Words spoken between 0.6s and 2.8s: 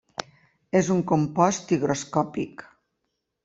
És un compost higroscòpic.